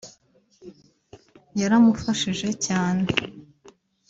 [1.59, 3.05] yaramufashije cyane